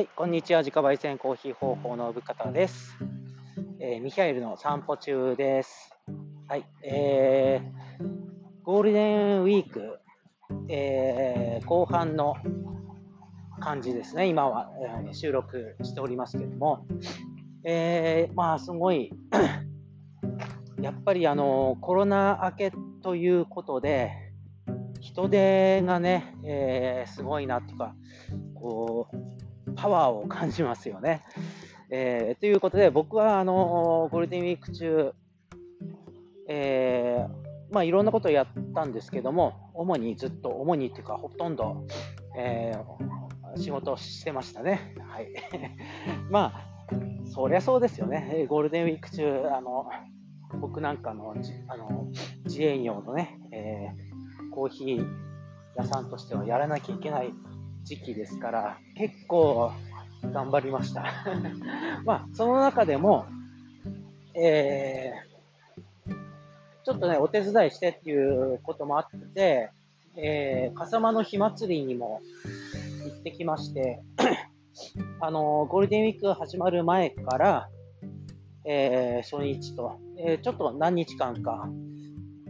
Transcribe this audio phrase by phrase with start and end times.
[0.00, 0.60] はい、こんにちは。
[0.60, 2.96] 自家焙煎コーヒー方法の部方です。
[3.78, 5.94] えー、ミヒャエルの散歩中です。
[6.48, 8.04] はい、えー、
[8.62, 9.98] ゴールデンウィーク、
[10.70, 12.34] えー、後半の
[13.60, 14.26] 感じですね。
[14.26, 14.70] 今は、
[15.04, 16.86] えー、収録しておりますけども、
[17.64, 19.12] えー、まあ、すごい
[20.80, 22.72] やっぱりあのコロナ明け
[23.02, 24.12] ということで、
[24.98, 27.94] 人手がね、えー、すごいなとか、
[28.54, 29.39] こう、
[29.80, 31.22] パワーを感じますよね。
[31.90, 35.12] えー、ということで、僕はあのゴールデンウィーク中、
[36.48, 41.86] えー、まあ、いろんなことをやったんですけども、主にずっと、主にっていうか、ほとんど、
[42.36, 44.94] えー、仕事をしてましたね。
[45.08, 45.28] はい。
[46.30, 46.70] まあ、
[47.24, 48.46] そりゃそうですよね。
[48.48, 49.88] ゴールデンウィーク中、あの、
[50.60, 51.34] 僕なんかの
[51.68, 52.08] あの
[52.44, 53.88] 自営業のね、え、
[54.50, 55.06] コーヒー
[55.76, 57.32] 屋さんとしてはやらなきゃいけない
[57.90, 59.72] 時期ですから、結構
[60.22, 61.12] 頑張りました。
[62.06, 63.26] まあ、その中でも、
[64.32, 66.14] えー、
[66.84, 69.70] ちょっとね、お手伝いしてっていうこともあって、
[70.14, 72.20] えー、笠間の火祭りにも
[73.06, 74.00] 行ってきまして、
[75.18, 77.68] あの、ゴールデンウィーク始まる前から、
[78.64, 81.68] えー、初日と、えー、ちょっと何日間か、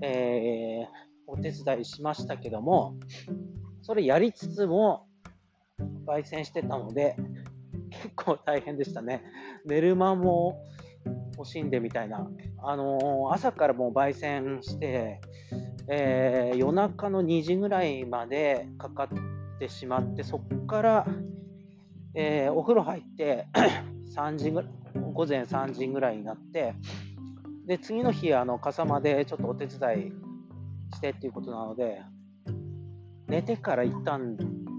[0.02, 0.86] えー、
[1.26, 2.94] お手伝いしましたけども、
[3.80, 5.06] それやりつつも、
[6.06, 7.16] 焙煎してたので、
[7.90, 9.22] 結構大変でしたね。
[9.64, 10.62] 寝る間も
[11.36, 12.28] 惜しんでみたいな。
[12.62, 15.20] あのー、朝からもう焙煎して、
[15.88, 21.06] えー、夜中の2時ぐらいまでかかってしまって、そこから、
[22.14, 23.46] えー、お風呂入って
[24.14, 24.64] 3時ぐ
[25.12, 26.74] 午前3時ぐらいになって、
[27.66, 30.12] で、次の日、あの、笠間でちょっとお手伝い
[30.94, 32.02] してっていうことなので、
[33.28, 34.36] 寝てから行ったん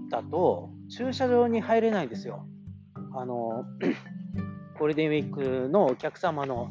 [0.08, 2.46] だと、駐車場に入れないですよ。
[3.14, 3.64] あの、
[4.78, 6.70] ゴールデンウィークのお客様の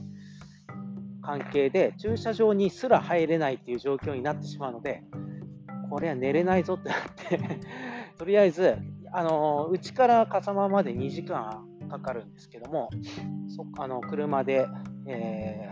[1.24, 5.04] 関係で、駐車場にすら入れないっていう状況になってしまうので、
[5.90, 7.60] これは寝れないぞってなって
[8.18, 8.78] とりあえず、
[9.12, 12.90] あの、うちから笠間まで2時間かかるんですけども、
[13.48, 14.68] そあの車で、
[15.08, 15.70] え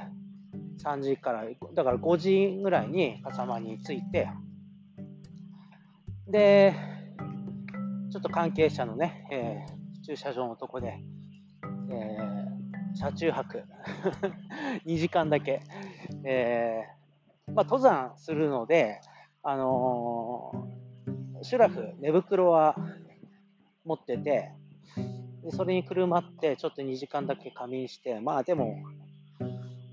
[0.78, 1.46] ー、3時から、
[1.76, 4.28] だから5時ぐらいに笠間に着いて、
[6.28, 6.99] で、
[8.12, 11.00] ちょっと関係者のね、えー、駐車場のとこで、
[11.92, 13.64] えー、車中泊
[14.86, 15.62] 2時間だけ、
[16.24, 19.00] えー、まあ、登山するので、
[19.44, 22.76] あのー、シュラフ、寝袋は
[23.86, 24.54] 持ってて、
[25.44, 28.76] でそれにくるまってちょっと2時間だけ仮眠して、まあでも、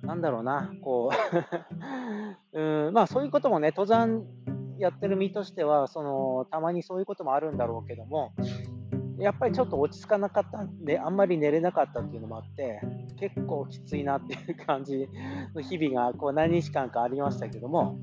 [0.00, 1.10] なんだろうな、こ
[2.52, 2.56] う
[2.86, 4.24] うん、まあそういうこともね、登山
[4.78, 8.32] やってる身としては、そのたまにそういうこともあるんだろうけども、
[9.18, 12.80] やっぱりちょっと落ち着かなかったんで、あんまり寝れなかったっていうのもあって、
[13.18, 15.08] 結構きついなっていう感じ
[15.54, 17.98] の日々がこう何日間かありましたけども、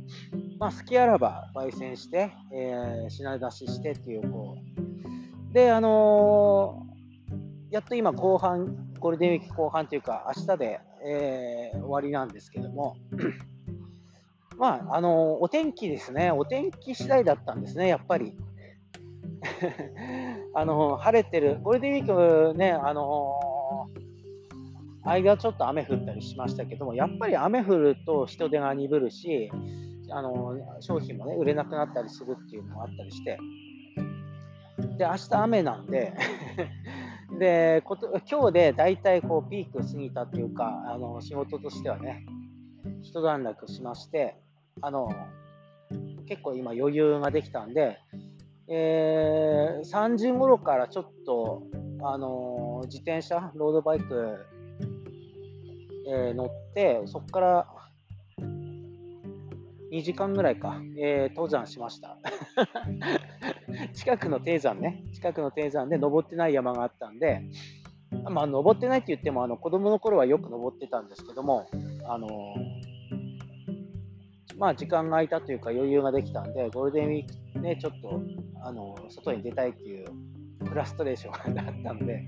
[0.60, 4.58] まあ、好きあらば焙煎して、えー、品出ししてっていう、こ
[5.52, 6.88] う、で、あの
[7.70, 12.96] やっと今後半、ゴールデンウィーク後半というか、明日で、えー、終わりなんですけども、
[14.58, 16.32] まあ、あの、お天気ですね。
[16.32, 18.36] お天気次第だったんですね、やっぱり。
[20.54, 23.40] あの、晴れてる、ゴールデンウィークね、あの
[25.06, 29.52] 間ちょっと雨降ったりしましたけども、やっぱり雨降ると人手が鈍るし、
[30.10, 33.38] あの商品もね、売れなくなったりするっていうのもあったりして、
[34.98, 36.14] で、明日雨なんで
[37.40, 42.26] でこと今日で大体こうピーク過ぎたっていうか、あの仕事としてはね、
[43.04, 44.36] 一段落しまして、
[44.82, 45.10] あの
[46.28, 48.00] 結構今余裕ができたんで、
[48.68, 51.64] えー、3時頃からちょっと、
[52.02, 54.46] あの自転車、ロードバイク、
[56.08, 57.68] えー、乗って、そこから
[59.92, 62.18] 2時間ぐらいか、えー、登山しました。
[63.94, 67.44] 近くの低山ね、近くの低山で登ってない山があったんで、
[68.30, 71.68] まあ、登ってないって言っても、あの子供の頃はよく登ってたんですけども、
[72.08, 72.28] あの
[74.58, 78.22] まあ、時間が空いたというか余裕ができたんで、ゴールデンウィークね、ちょっと
[78.64, 80.06] あの外に出たいっていう
[80.68, 82.28] フラストレーションがあったので、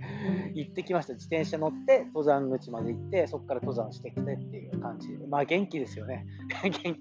[0.53, 1.13] 行ってきました。
[1.13, 5.09] 自転車乗って登山口まで行って、そこから登山してきてっていう感じ。
[5.29, 6.25] まあ元気ですよね。
[6.63, 6.97] 元気。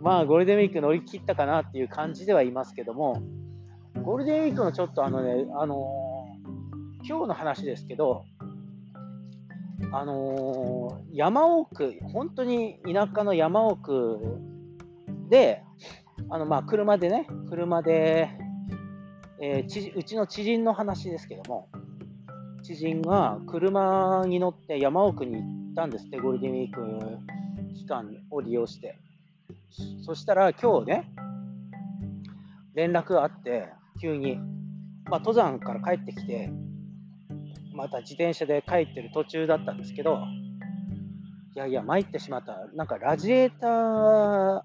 [0.00, 3.22] まあゴールデンウィーク乗り切ったかなっていう感じではいますけども、
[4.02, 8.24] ゴールデンウィークのちょっとあのね、あのー、今日の話ですけど、
[9.92, 14.18] あのー、山奥、本当に田舎の山奥
[15.28, 15.62] で、
[16.28, 18.28] あのまあ車でね、車で
[19.42, 21.68] えー、うちの知人の話ですけども、
[22.62, 28.98] 知人が車に乗って山奥に行ったんですって、ゴールデンウィーク期間を利用して。
[30.04, 31.10] そしたら今日ね、
[32.74, 34.36] 連絡があって、急に、
[35.06, 36.50] まあ、登山から帰ってきて、
[37.80, 40.18] また自転車で帰ってる途中だったんですけど、
[41.56, 42.66] いやいや、参ってしまった。
[42.74, 44.62] なんかラジエーター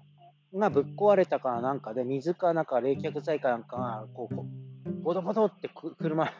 [0.54, 6.30] がぶっ壊れたかなんかで、水かなんか冷却剤かなんかが、こう、ボドボドって車、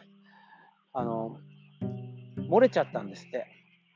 [0.93, 1.39] あの、
[2.47, 3.47] 漏れちゃったんですって。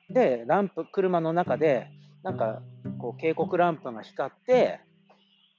[0.10, 1.88] で、ランプ、車の中で、
[2.24, 2.64] なんか、
[2.98, 4.80] こう、警告ランプが光って、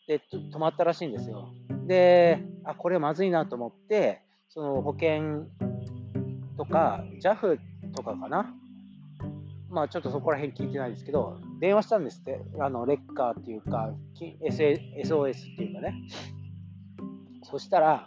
[0.09, 1.55] で、止まったらしいんですよ。
[1.87, 5.47] で、あ、これまずいなと思って、その保険
[6.56, 7.58] とか、JAF
[7.94, 8.54] とかかな。
[9.70, 12.40] まあちょっとそこら辺聞いてないですけど、電話したんですって。
[12.60, 13.90] あの、レッカーっていうか、
[14.43, 15.94] SOS っていうかね。
[17.43, 18.06] そしたら、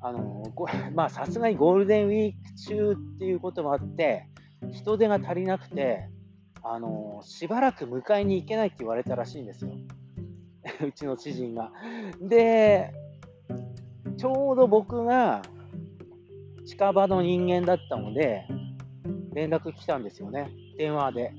[0.00, 0.52] あの
[0.94, 4.28] まあさすがにゴールデンウィーク中っていうこともあって、
[4.72, 6.08] 人手が足りなくて、
[6.62, 9.72] あのしばらく迎えに行けないって言われたらしいんですよ。
[10.86, 11.72] うちの知人が。
[12.20, 12.92] で、
[14.16, 15.42] ちょうど僕が
[16.66, 18.44] 近場の人間だったので、
[19.32, 21.32] 連絡来たんですよね、電話で。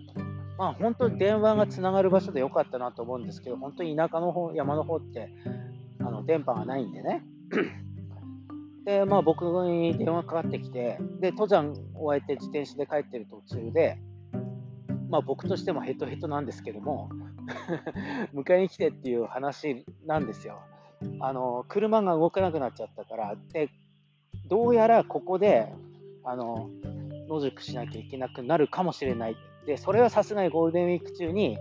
[0.57, 5.29] まあ、本当に電話がつながる場所でよかったなと思うんですけど、本当に田舎の方、山の方って、
[5.99, 7.23] あの電波がないんでね。
[8.85, 13.97] で、まあ、僕に電話かかってきて、で、登山を終えて自転車で帰ってる途中で、
[15.09, 17.09] まあ、僕としてもヘトヘトなんですけども、
[18.33, 20.59] 迎えに来てっていう話なんですよ。
[21.19, 23.69] あの車が動かなくなっちゃったから、で
[24.47, 25.67] どうやらここで
[26.23, 26.69] あの
[27.27, 29.37] 野宿しなきゃいけなくなるかもしれない。
[29.65, 31.57] で、それはさすがにゴールデンウィーク中に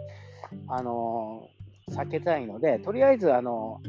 [0.69, 1.49] あの
[1.91, 3.81] 避けたいので、とりあえずあの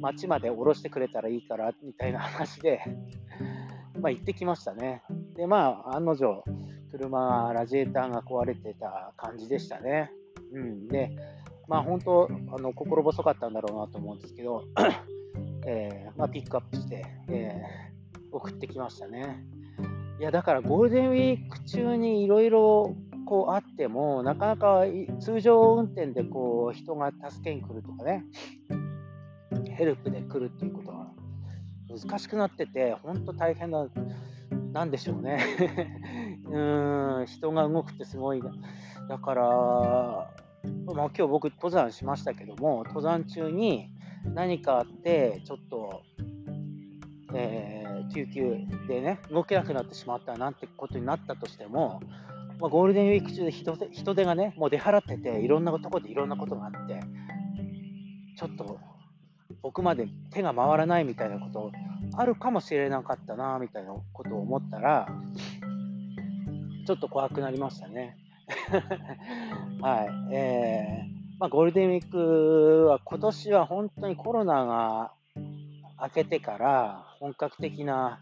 [0.00, 2.80] 町まで降ろしてくれたらいいからみたいな話で
[4.00, 5.02] まあ行ってきましたね。
[5.34, 6.44] で、まあ、案の定、
[6.92, 10.12] 車、ラジエーターが壊れてた感じでしたね。
[10.52, 11.10] うん、で、
[11.66, 14.64] まあ本当、あの心細かったんだろうなと思うんですけど、
[15.66, 17.93] えー、まあ、ピックアップして、えー、
[18.36, 19.44] 送ってきましたね。
[20.20, 22.96] いや、だからゴールデンウィーク中にいろいろ
[23.26, 24.82] こうあっても、なかなか
[25.20, 28.24] 通常運転でこう人が助けに来るとかね、
[29.76, 31.12] ヘルプで来るっていうことは
[31.88, 33.88] 難しくなってて、本当大変な、
[34.72, 35.40] なんでしょうね。
[36.50, 38.42] うん、人が動くってすごい。
[39.08, 39.44] だから、
[40.94, 43.90] まあ、今日僕登山しましたけども登山中に
[44.24, 46.02] 何かあってちょっと、
[47.34, 48.56] えー、救急
[48.88, 52.00] でね動けなくなってしまったなんてことになったとしても、
[52.60, 57.00] まあ、ゴールデンウィーク中で人人手がねもう出払ってていろんなとこでいろんなことがあって
[58.36, 58.78] ちょっと
[59.62, 61.72] 僕まで手が回らないみたいなこと
[62.16, 65.08] あるかもしれなかったなみたいなことを思ったら
[66.86, 68.16] ちょっと怖くなりましたね。
[69.80, 70.34] はい。
[70.34, 75.12] えー、まあ、ゴールデンウィークは今年は本当にコロナが
[76.04, 78.20] 明けてから本格的な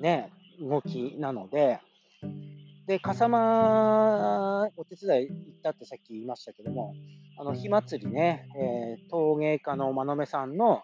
[0.00, 1.80] ね、動きなので、
[2.86, 6.94] で、笠間お手伝い行ったってさっき言いましたけども、
[7.38, 10.82] あの、火祭りね、えー、陶芸家の真野さんの、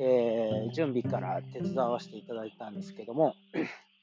[0.00, 3.34] えー、準備から手伝わせていただいたんですけども、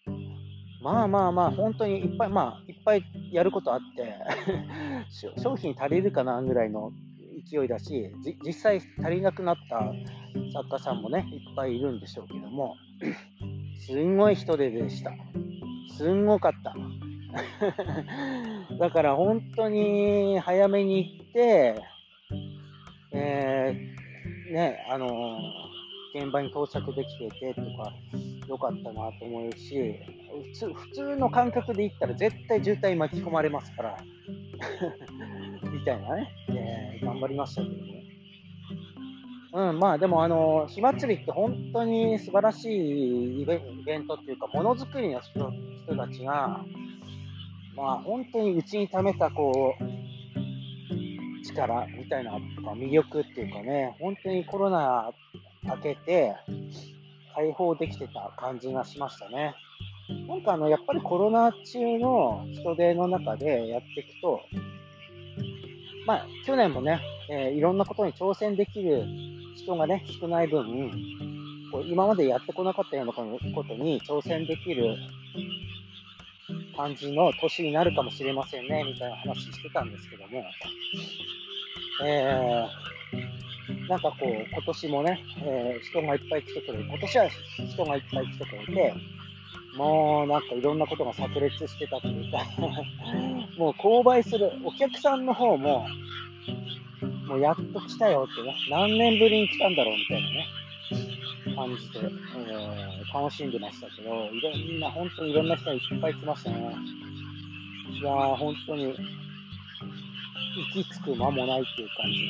[0.84, 4.14] まあまあまあ、本当にいっぱい、まあ、いっぱいやることあって
[5.42, 6.92] 商品足りるかなぐらいの
[7.50, 8.12] 勢いだし、
[8.46, 9.92] 実際足りなくなった
[10.54, 12.76] 作家さんもね、いっぱいいるんでしょうけども、
[13.80, 15.12] すんごい人手でした。
[15.90, 16.76] すんごかった。
[18.78, 21.76] だから本当に早めに行って、
[23.12, 25.68] えー、ね、あのー
[26.18, 27.94] 現場に到着できててとか、
[28.48, 30.00] 良かったなと思うし、
[30.52, 33.98] 普通普通の感覚で行ったら絶対渋滞巻き込まれますから
[35.64, 38.04] みたいなね、えー、頑張りましたけどね。
[39.54, 43.56] うん、まあでも、あの、火祭りって本当に素晴らしいイベ
[43.98, 45.52] ントっていうか、ものづくりの人
[45.96, 46.64] たちが、
[47.76, 49.84] まあ本当にうちに貯めた、こう、
[51.46, 55.12] 力みたいなとか魅力っていうかね、本当にコロナ
[55.82, 56.36] 開けて、
[57.34, 59.56] 解放できてた感じがしましたね。
[60.28, 64.42] なんかあの、やっぱりコロナ中の人手の中でやっていくと、
[66.08, 69.04] まあ、去年もね、えー、いろんなことに挑戦できる
[69.58, 70.90] 人がね、少ない分、
[71.70, 73.22] こう今までやってこなかったようなこ
[73.64, 74.96] とに挑戦できる
[76.78, 80.44] 感じの年になるかもしれませんね、みたいな話してたんですけども、
[82.06, 82.68] えー
[83.90, 86.86] なんかこう、今年もね、えー、人がいっぱい来てくれる。
[86.88, 87.30] 今年は
[87.70, 88.94] 人がいっぱい来てくれて、
[89.78, 92.40] もうなんかいろんなことが炸裂してたというか
[93.58, 95.88] もう購買するお客さんの方も、
[97.28, 100.48] もうやっと来たよってね、何年ぶりに来たんだろうみたいなね、
[101.56, 106.76] 感じで、えー、楽しんでましたけど、いろんな、本当にいろんな人がいっぱい来ましたね。
[108.00, 108.96] いやー、本当に、行
[110.74, 112.28] き着く間もないっていう感じ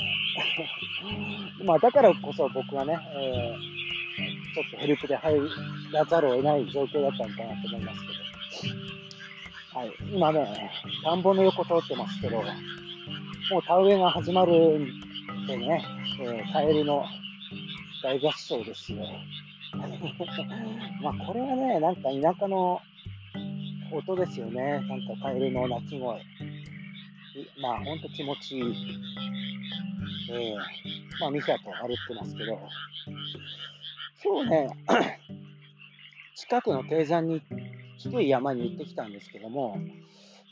[1.60, 1.64] の。
[1.66, 5.40] まあ、だからこそ僕はね、えー、ちょっとヘルプで入
[5.92, 9.07] らざるを得ない状況だったのかなと思いますけど。
[9.78, 9.94] はい。
[10.12, 10.72] 今ね、
[11.04, 15.86] 田んぼの横通ってますけど、もう田植えが始まるんでね、
[16.20, 17.06] えー、カエルの
[18.02, 19.06] 大合唱ですよ。
[21.04, 22.82] まあ、これはね、なんか田舎の
[23.92, 24.80] 音ですよね。
[24.80, 26.24] なんかカエルの鳴き声。
[27.62, 28.64] まあ、ほんと気持ちいい。
[30.32, 30.56] えー、
[31.20, 32.60] まあ、ミシャと歩ってますけど、
[34.24, 34.70] 今日ね、
[36.34, 37.67] 近くの低山に行って、
[37.98, 39.80] 低い山に行ってきたんですけども、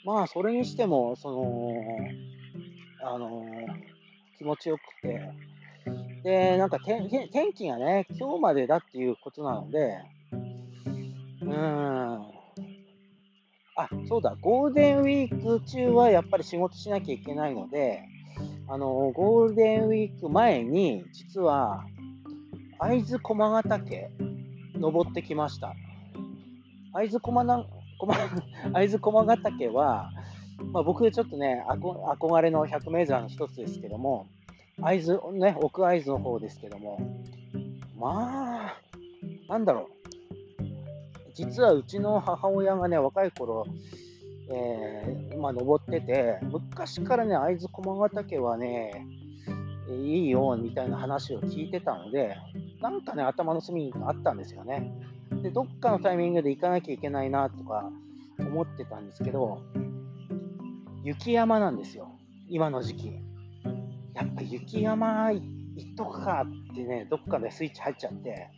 [0.04, 1.98] まあ、それにしても、その、
[3.02, 3.68] あの、
[4.38, 5.20] 気持ちよくて、
[6.24, 7.08] で、なんか天
[7.54, 10.00] 気がね、今日までだっていうことなので、
[11.42, 12.36] うーん、
[13.78, 18.04] あ、そうだ、ゴールデンウィーク中はやっぱり仕事しなきゃいけないので、
[18.68, 21.86] あの、ゴールデンウィーク前に、実は、
[22.80, 24.10] 会津駒ヶ岳、
[24.75, 25.75] 登ってきました。
[26.96, 27.66] 会津駒な、
[28.00, 28.16] 駒、
[28.72, 30.12] 会津駒ヶ岳は、
[30.72, 34.28] まあ、僕ちょっとね、憧れの百名山の一つですけども、
[34.82, 36.98] 会津、ね、奥会津の方ですけども、
[38.00, 38.78] まあ、
[39.50, 40.62] なんだろう、
[41.34, 43.66] 実はうちの母親がね、若い頃、
[44.50, 49.06] えー、まあ、登ってて、昔からね、会津駒ヶ岳はね、
[49.90, 52.38] いいよ、みたいな話を聞いてたので、
[52.80, 54.94] なんかね、頭の隅にあったんですよね。
[55.42, 57.92] で、どっかのタイミングで行かなきゃいけないな、とか
[58.39, 59.62] 思ってたんですけど、
[61.04, 62.10] 雪山なんですよ、
[62.50, 63.08] 今の時期。
[64.13, 68.50] やっぱ雪山行っとくかってね、どっかでスイッチ入っちゃって、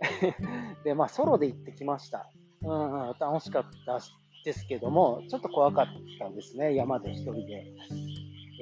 [0.84, 2.30] で、まあ、ソロで行ってきました。
[2.62, 4.00] うん、うん、楽しかった
[4.44, 5.86] ですけども、ちょっと怖かっ
[6.18, 7.64] たですね、山で一人で。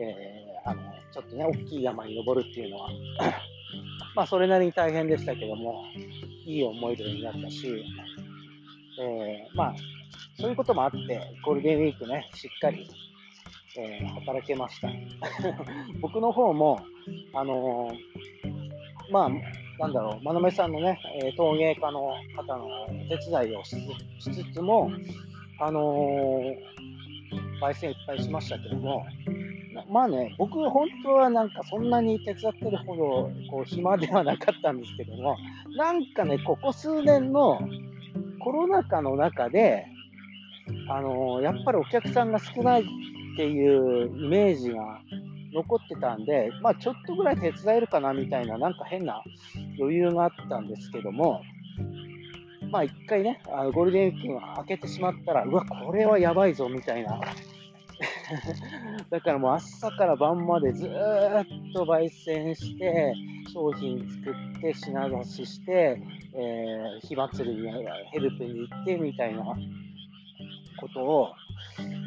[0.00, 2.90] えー、あの、ちょっとね、大きい山に登るっていうのは。
[4.14, 5.84] まあ、それなりに大変でしたけども、
[6.46, 7.84] いい思い出になったし、
[9.00, 9.74] えー、まあ、
[10.38, 10.98] そういうこともあって、
[11.44, 12.88] ゴールデンウィークね、しっかり、
[13.78, 14.88] えー、働けました。
[16.00, 16.80] 僕の方も、
[17.34, 19.30] あのー、まあ、
[19.78, 20.98] なんだろう、真鍋さんのね、
[21.36, 23.76] 陶芸家の方のお手伝いをし
[24.20, 24.90] つつも、
[25.60, 26.56] あのー、
[27.60, 29.06] 焙煎いっぱいしましたけども、
[29.90, 35.36] まあね、僕、本当はなんかそんなに手伝ってるほどこう暇ではなかったんですけども、
[35.76, 37.60] なんかね、ここ数年の
[38.40, 39.86] コロナ禍の中で、
[40.88, 42.84] あのー、やっぱりお客さんが少ないっ
[43.36, 45.00] ていうイメージが
[45.54, 49.22] 残ってたんで、まあ、ちょっとぐらい手伝えるかなみたいな、なんか変な
[49.78, 51.40] 余裕があったんですけども、
[52.70, 57.20] まあ、一回ね、あのゴールデンウィークが明けてしまったら、うわ、これはやばいぞみたいな。
[59.10, 60.90] だからもう朝から晩までずっ
[61.74, 63.14] と焙煎して、
[63.52, 66.00] 商品作って、品出しして、
[66.34, 67.70] えー、火祭りに
[68.10, 69.44] ヘルプに行ってみたいな
[70.78, 71.32] ことを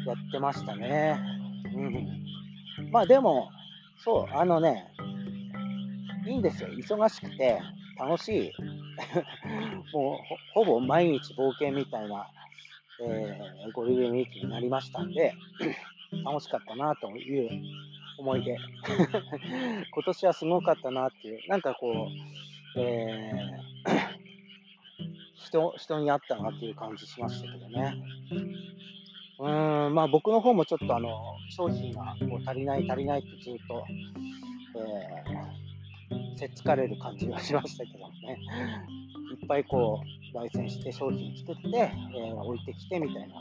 [0.06, 1.18] やってましたね。
[1.74, 2.28] うん
[2.90, 3.50] まあでも、
[4.04, 4.86] そう、あのね、
[6.26, 6.68] いいんですよ。
[6.70, 7.60] 忙しくて
[7.98, 8.52] 楽しい。
[9.92, 10.18] もう
[10.54, 12.26] ほぼ毎日冒険みたいな、
[13.00, 15.34] えー、ゴールデンウィークになりましたんで、
[16.24, 17.50] 楽しかったなという
[18.18, 18.56] 思い出。
[19.92, 22.08] 今年はすごかったなっていう、なんかこ
[22.76, 23.98] う、えー、
[25.46, 27.94] 人人に会ったなっていう感じしましたけどね。
[29.40, 33.84] うん、まあ僕の方もちょっとあの、商品がこう足りない足りないってずっと、
[34.76, 35.67] えー、
[36.38, 38.38] せっつかれる感じがしましたけどね。
[39.40, 40.00] いっぱいこ
[40.34, 43.34] う、焙煎して商品作って、えー、置いてきてみたいな。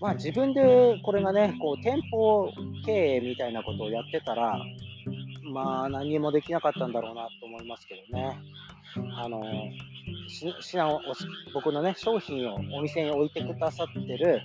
[0.00, 2.52] まあ自分でこれがね、こう店舗
[2.84, 4.58] 経営みたいなことをやってたら、
[5.52, 8.38] まあ何もできなかったんだろうなと思いますけどね。
[9.16, 9.42] あの
[10.60, 11.00] 品を
[11.54, 14.40] 僕のね商品をお店に置いてくださってる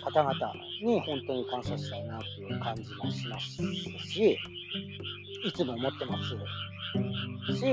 [0.00, 0.34] 方々
[0.82, 3.62] に本当に感謝したいなという感じもします
[4.08, 4.38] し、
[5.44, 7.64] いつも思ってますし、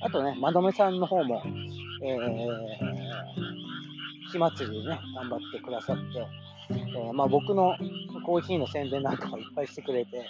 [0.00, 1.42] あとね、まどめさんの方も、
[2.02, 2.78] えー、
[4.30, 6.02] 火祭りでね、頑張ってくださって、
[6.70, 7.76] えー、まあ、僕の
[8.24, 10.24] コーヒーの宣伝なんかもいっぱいしてくれて、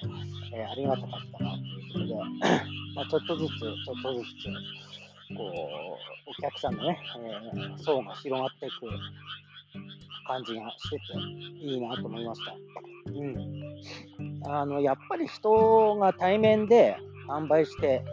[0.54, 2.14] えー、ありがたかったなということで、
[2.94, 4.26] まあ、ちょっとずつ、ちょっとずつ、
[5.36, 8.86] こう、お客さんのね、えー、層が広がっていく
[10.26, 12.54] 感じがしてて、いいなと思いました。
[13.12, 14.52] うん。
[14.52, 16.96] あの、やっぱり人が対面で
[17.28, 18.04] 販売して、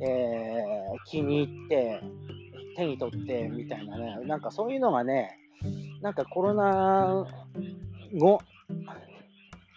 [0.00, 2.00] えー、気に入って、
[2.76, 5.38] 手に取ってみたいなね、なんかそういうのがね、
[6.02, 7.26] なんかコロナ
[8.12, 8.40] 後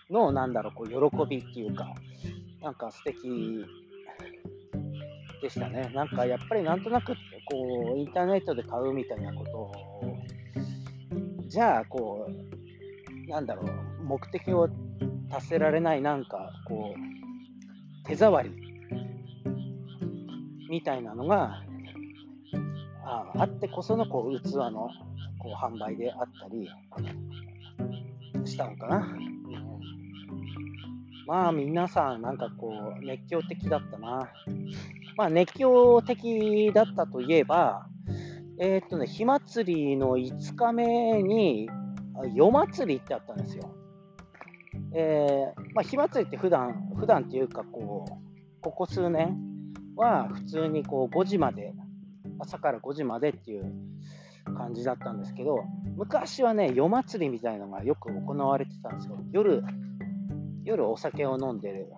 [0.10, 1.94] の、なんだろう、こう、喜びっていうか、
[2.62, 3.66] なんか素敵
[5.42, 5.92] でしたね。
[5.94, 7.14] なんかやっぱりなんとなく、
[7.46, 9.72] こう、インターネットで買うみたいなことを、
[11.58, 14.70] じゃあ、こう、なんだろう、目的を
[15.32, 18.52] 達せられない、なんか、こう、手触り
[20.70, 21.64] みたいなのが、
[23.04, 24.92] ああってこそのこう器の
[25.40, 26.70] こう販売であったり
[28.46, 29.18] したのかな。
[31.26, 34.30] まあ皆さんなんかこう熱狂的だったな。
[35.16, 37.88] まあ熱狂的だったといえば、
[38.60, 41.70] えー、っとね、火祭りの5日目に
[42.34, 43.72] 夜祭りってあったんですよ。
[44.94, 49.38] えー、まあ、火祭りって普段普段っていうかこう、ここ数年
[49.96, 51.74] は普通にこう5時まで、
[52.40, 53.72] 朝から5時までっていう
[54.58, 55.64] 感じだったんですけど、
[55.96, 59.20] 昔はね、夜祭りみたいのがよく行われてたんですよ。
[59.32, 59.64] 夜、
[60.64, 61.94] 夜お酒を飲んでる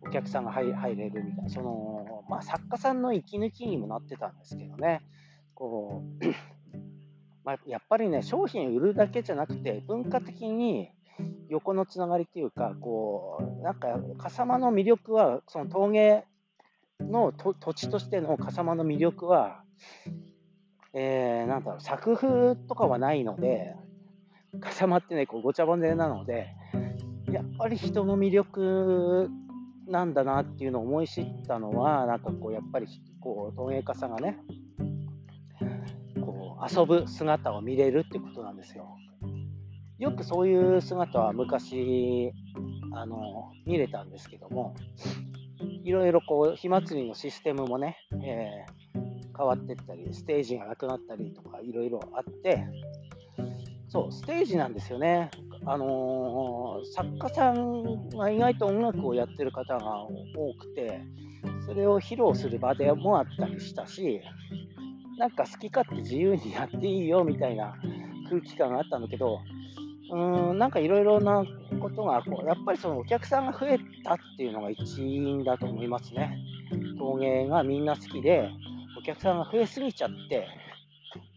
[0.00, 5.02] お客さんが入れるみたいな、その、まあ、作家さんの息抜きにもなってたんですけどね、
[5.58, 6.24] こう、
[7.44, 10.92] まあ、やっぱりね、商品売るだけじゃなくて、文化的に
[11.48, 16.24] 横のつながりっていうか、こう、なんか、笠間の魅力は、その陶芸
[17.00, 19.64] の土地としての笠間の魅力は、
[20.94, 23.74] えー、なんだろう、作風とかはないので、
[24.80, 26.54] 重まってね、こうごちゃ混ぜなので、
[27.32, 29.28] やっぱり人の魅力
[29.88, 32.86] なんだなっていうのを思い知ったのは、なんかこう、やっぱり
[33.20, 34.38] こう陶芸家さんがね、
[36.60, 38.96] 遊ぶ姿を見れるってことなんですよ。
[39.98, 42.32] よくそういう姿は昔、
[42.92, 44.74] あの見れたんですけども、
[45.84, 48.64] いろいろこう、火祭りのシステムもね、え
[49.36, 52.64] 変わってったり、ステージがなくなったりとかいろいろあって、
[53.88, 55.30] そう、ステージなんですよね。
[55.64, 61.00] あのー、作家さんが意外と音楽をやってる方が多くて、
[61.66, 64.20] それを披露する場でもあったりしたし、
[65.18, 67.74] なんか好き勝手自由にやっていいよみたいな
[68.28, 69.40] 空気感があったんだけど、
[70.10, 71.44] うーん、なんかいろいろな
[71.80, 76.38] ことがこう、やっぱりそのお客さんが増えたっていうのが一因だと思いますね。
[76.98, 78.48] 陶芸がみんな好きで、
[78.96, 80.46] お客さんが増えすぎちゃって、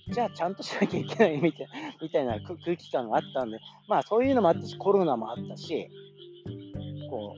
[0.10, 1.68] じゃあちゃんとしなきゃいけないみたい
[2.02, 5.90] みたいな空気感があったんで、まあそういうのもあったし、コロナもあったし、
[7.10, 7.36] こ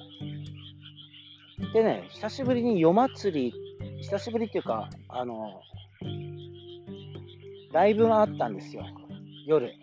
[1.69, 3.53] う、でね、久しぶりに夜祭り、
[4.01, 5.61] 久しぶりっていうか、あの、
[7.73, 8.85] ライブがあったんですよ、
[9.47, 9.73] 夜。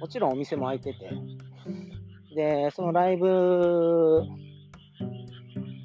[0.00, 1.10] もちろんお店も開いてて。
[2.34, 4.22] で、そのライブ、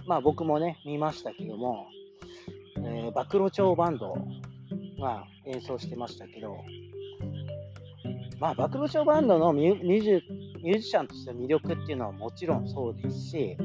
[0.07, 1.87] まあ僕もね、見ましたけども、
[2.77, 4.15] えー、暴露町バンド
[4.99, 6.57] が演奏してましたけど、
[8.39, 10.23] まあ、暴露町バンドのミュージ
[10.63, 13.57] ミュージシャンとしての魅力っていうのはもちろんそうですし、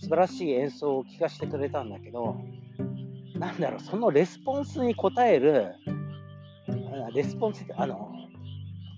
[0.00, 2.36] 素晴らしい演奏を聴かせてくれたんだけど、
[3.38, 5.74] なんだろう、そのレスポンスに応える、
[7.14, 8.10] レスポンスって、あの、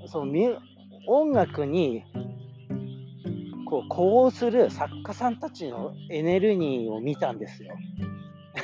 [0.07, 0.59] そのミュ
[1.07, 2.05] 音楽に
[3.67, 7.77] こう呼応する作家さんたちのエネルギーを見たんですよ。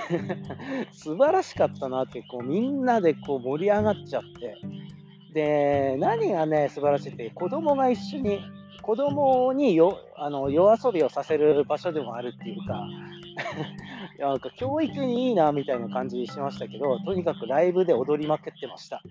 [0.92, 4.56] 素晴らしかったなって、こうみんなでこう盛り上がっちゃって。
[5.34, 8.40] で、何がね、素晴らしいって、子供が一緒に、
[8.82, 12.86] 子供によあの夜遊びをさせる場所でもあるっていうか、
[14.18, 19.02] なんか教育にいいなみたいな感じしましたけど、とにかくライブで踊りまくってました。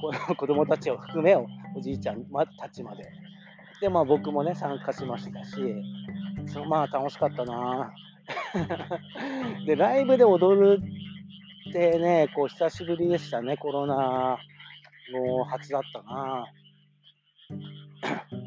[0.00, 1.46] この 子供たちを含めお
[1.80, 2.24] じいちゃん
[2.58, 3.04] たちまで。
[3.80, 5.54] で、まあ僕もね、参加しましたし、
[6.46, 7.92] そまあ楽しかったな
[9.66, 10.80] で、ライブで踊る
[11.68, 14.38] ってね、こう久しぶりでしたね、コロナ
[15.12, 16.46] の初だったな。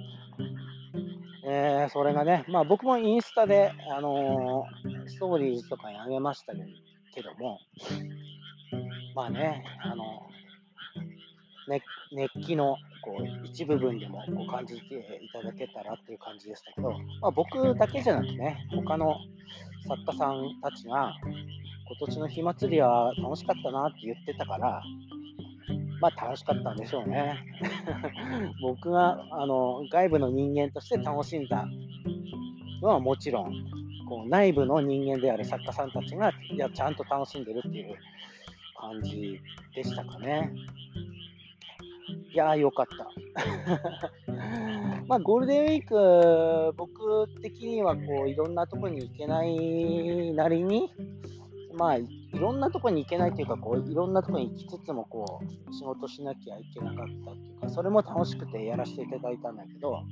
[1.43, 4.80] えー、それがね、まあ僕もインスタで、あのー、
[5.11, 7.59] ストーリーとかにあげましたけども、
[9.15, 10.03] まあね、あの
[11.67, 19.15] ね、熱気のこう一部分でもこう感じていただけたらっていう感じでしたけど、まあ、僕だけじゃなくてね、他の
[19.87, 21.13] 作家さんたちが、
[21.87, 24.81] 今年の火祭りは楽しかったなって言ってたから、
[25.99, 27.37] まあ楽しかったんでしょうね。
[28.61, 31.67] 僕があの外部の人間として楽しんだ
[32.81, 33.80] のはもちろん、
[34.11, 37.95] こう内部の人間である作家さんたちがいやちゃんと楽しんでるっていう
[38.77, 39.39] 感じ
[39.73, 40.51] でしたかね。
[42.33, 43.07] いやー、よかった。
[45.07, 50.91] まあ、ゴールデンウィーク、僕的にはこういろんなとこに行けないなりに、
[51.73, 60.03] まあ、いろんなとこに行けないというか、こういろんなとこに行きつつもこう仕事しなきゃいけなかったっていうか、それも楽しくてやらせていただいたんだけど、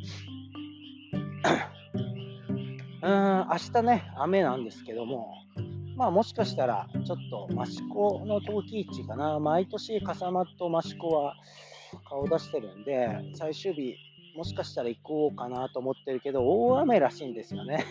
[3.02, 5.44] うーん、明日ね、雨なんですけども、
[5.96, 11.38] まあもしかしたら、ちょっと益子の陶器市かな、毎年笠間と益子は
[12.06, 13.98] 顔出してるんで、最終日、
[14.36, 17.86] もしかしたら行こうかなと思ってるけど、大雨らしいんですよね。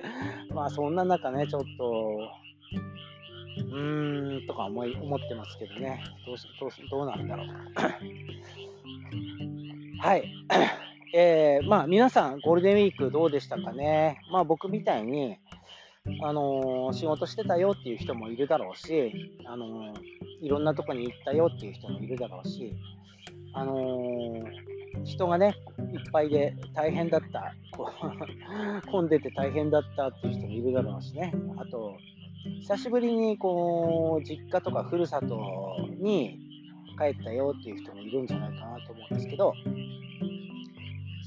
[0.54, 2.30] まあそんな中ね、ちょっと、
[3.56, 7.46] うーんとか思い思ってますけどね、どうどうどうなんだろう。
[9.98, 10.32] はい。
[11.12, 14.20] えー、まあ皆さん、ゴールデンウィークどうでしたかね？
[14.30, 15.38] まあ僕みたいに、
[16.22, 19.92] あのー、仕事してたよっていう人もいるだろうし、あのー、
[20.40, 22.76] いろんなとこに行ったよっていう人もいるだろうし、
[23.54, 25.56] あのー、人がね、
[25.92, 31.96] いっぱいで大変だった、こう 混んでて大変だったっていう人もいるだろうしね、あと、
[32.60, 36.38] 久しぶりにこう実家とかふるさとに
[36.96, 39.54] 帰ったよっていう人もいるんじゃないかなと思うんですけど、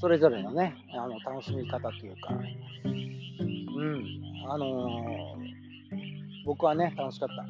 [0.04, 2.28] それぞれのね、あの楽しみ方というか、
[2.84, 4.04] うん、
[4.50, 5.94] あのー、
[6.44, 7.46] 僕はね、楽しかった。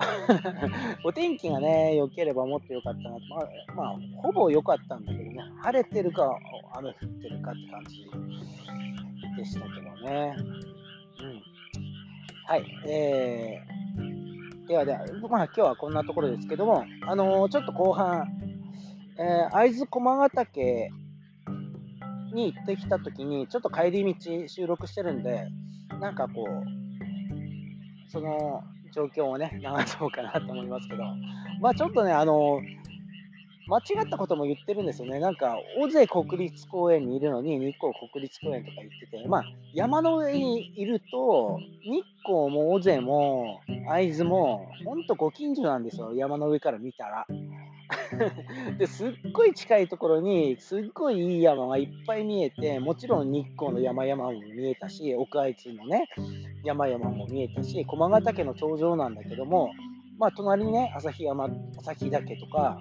[1.03, 6.38] お天気がね、良ければもっと良かったなまあ、まあ、ほぼ良かったんだけどね、晴れてるか、
[6.75, 8.07] 雨降ってるかって感じ
[9.37, 10.37] でしたけどね。
[10.38, 11.43] うん。
[12.47, 12.64] はい。
[12.87, 18.29] えー、ではでは、まあ今日はこんなところですけども、あのー、ちょっと後半、
[19.19, 20.93] えー、会津駒ヶ岳
[22.35, 25.49] に行ってきたときに、ちょっと帰り道収録してるんで、
[26.01, 31.03] なんかこう、その状況をね、流そうかなと思いますけど、
[31.61, 32.61] まあちょっとね、あの、
[33.66, 35.18] 間違ったことも言ってるんですよね。
[35.18, 47.27] なんか、尾瀬国立公園にいるのに、日光国立公園とか言ってて、まあ、山の上にいると、日光も尾瀬も会津も、ほんとご近所なんですよ、山の上から見たら。
[48.79, 56.09] ですっごい近いところにすっごいいい山がいっぱい見えてもちろん日光の山々も見えたし奥会津のね
[56.64, 59.70] 山々も見えたし駒ヶ岳の頂上なんだけども
[60.18, 62.79] まあ隣にね旭山旭岳とか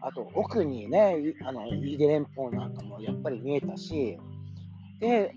[0.00, 4.18] あと奥にねあの飯豊連峰なんかもやっぱり見えたし
[5.00, 5.32] で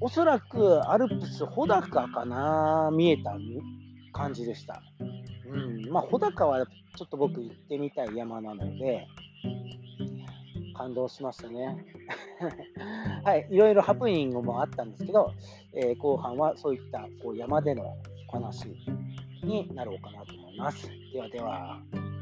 [0.00, 3.34] おそらくアルプス穂高かな見えた
[4.12, 4.82] 感じでした。
[5.46, 9.06] うん、まあ穂高はちょっと僕行ってみたい山なので、
[10.74, 11.84] 感動しましたね。
[13.24, 15.32] はい、いろいろハプニングもあったんですけど、
[15.72, 17.96] えー、後半はそういったこう山での
[18.28, 18.68] お話
[19.42, 20.90] になろうかなと思います。
[21.12, 22.13] ではでは。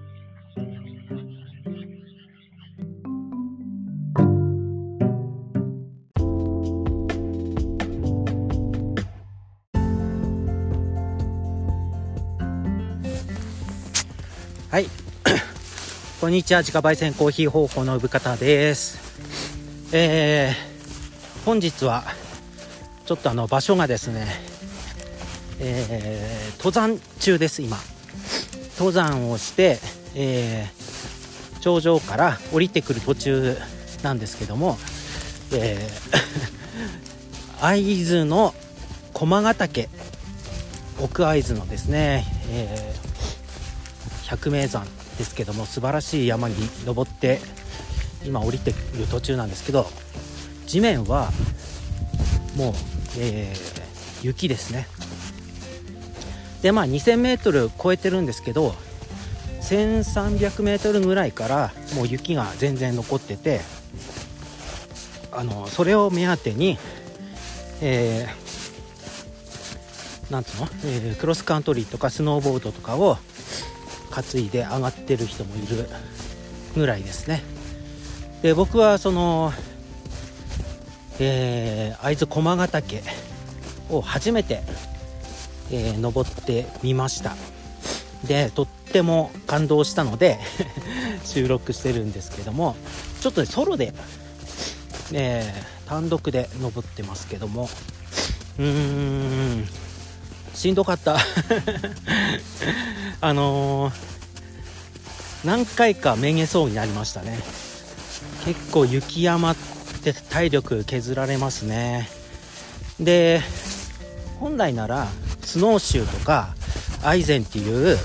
[14.72, 14.88] はい。
[16.18, 16.60] こんにちは。
[16.60, 18.98] 自家焙煎コーヒー方法の産方です。
[19.92, 22.04] えー、本日は、
[23.04, 24.26] ちょっとあの、場所がですね、
[25.58, 27.78] えー、登山中です、今。
[28.78, 29.78] 登山をして、
[30.14, 33.58] えー、頂上から降りてくる途中
[34.02, 34.78] なんですけども、
[35.52, 38.54] えー、 会津の
[39.12, 39.90] 駒ヶ岳、
[40.98, 43.11] 奥会津のですね、えー
[44.32, 44.86] 百名山
[45.18, 46.54] ですけども素晴らしい山に
[46.86, 47.38] 登って
[48.24, 49.86] 今降りてくる途中なんですけど
[50.66, 51.30] 地面は
[52.56, 52.72] もう、
[53.18, 54.86] えー、雪ですね。
[56.62, 58.74] でまあ 2000m 超えてるんですけど
[59.60, 63.60] 1300m ぐらいからもう雪が全然残ってて
[65.30, 66.78] あのそれを目当てに、
[67.82, 73.18] えー、なんつうの、えー、クロスカントリーとかスノーボードとかを
[74.12, 75.88] 担いで上がってる人もいる
[76.74, 77.42] ぐらいですね。
[78.42, 79.52] で僕はその、
[81.18, 83.02] えー、会津駒ヶ岳
[83.88, 84.62] を初めて、
[85.70, 87.34] えー、登ってみました。
[88.26, 90.38] でとっても感動したので
[91.24, 92.76] 収録してるんですけども
[93.20, 93.92] ちょっと、ね、ソロで、
[95.12, 97.68] えー、単独で登ってますけども。
[98.58, 99.81] うーん。
[100.62, 101.16] しんどかった。
[103.20, 103.94] あのー、
[105.44, 107.40] 何回かめげそうになりましたね。
[108.44, 109.56] 結構雪山っ
[110.04, 112.08] て体力削られますね。
[113.00, 113.42] で
[114.38, 115.08] 本来なら
[115.44, 116.54] スノーシューとか
[117.02, 117.98] アイゼンっていう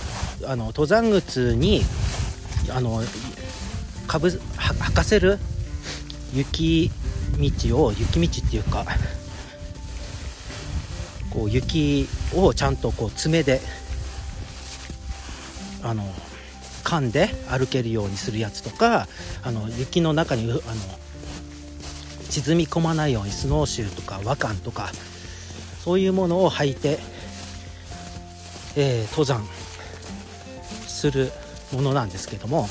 [0.48, 1.86] あの登山靴に
[2.72, 3.04] あの
[4.08, 5.38] かぶ履かせる
[6.34, 6.90] 雪
[7.38, 8.84] 道を雪道っていうか
[11.38, 13.62] こう雪をちゃんとこう爪で
[15.84, 16.04] あの
[16.84, 19.08] 噛んで歩けるようにするやつとか
[19.44, 20.62] あの雪の中にあの
[22.32, 24.90] 沈み込まないようにスノーシューとか和漢とか
[25.80, 26.98] そういうものを履いて、
[28.76, 29.46] えー、登山
[30.88, 31.32] する
[31.72, 32.68] ものなんですけども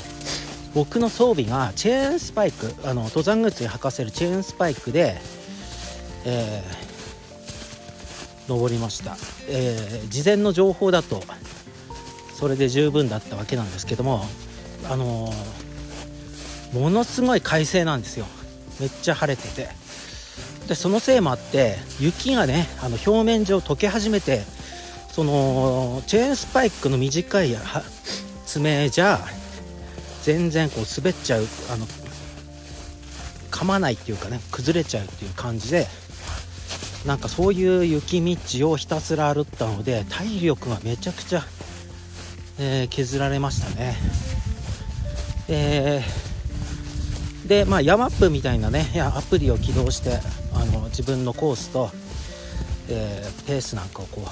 [0.75, 5.15] 僕の装備がチェーンスパイクあの登山靴に履かせるチェーンスパイクで、
[6.25, 6.86] えー、
[8.47, 9.17] 登りました、
[9.49, 11.21] えー、事前の情報だと
[12.33, 14.23] それで十分だったわけなんですけども
[14.89, 18.25] あのー、ものすごい快晴なんですよ。
[18.79, 19.87] めっちゃ晴れてて。
[20.67, 24.41] でそのせいもあって雪がねあの表面上溶け始めて
[25.09, 27.55] そのチェーンスパイクの短い
[28.45, 29.19] 爪じゃ
[30.23, 31.87] 全然こう滑っちゃうあの
[33.49, 35.87] 噛まないっていうかね崩れちゃうっていう感じで
[37.07, 41.43] なんかそういう雪道をひたすら歩ったので体力がめちゃくちゃ、
[42.59, 43.95] えー、削られましたね。
[45.47, 50.19] えー、で、まあ、ヤマップみたいなねアプリを起動して
[50.53, 51.89] あの自分のコースと、
[52.89, 54.27] えー、ペースなんかをこう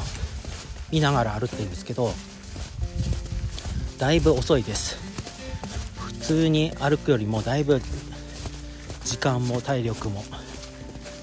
[0.92, 2.12] 見ながら歩ってるんですけど
[3.98, 4.98] だいぶ遅いです
[5.98, 7.80] 普通に歩くよりもだいぶ
[9.06, 10.22] 時間も体力も